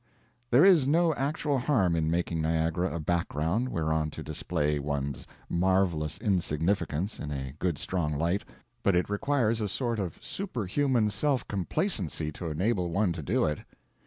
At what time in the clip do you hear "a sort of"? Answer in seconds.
9.61-10.17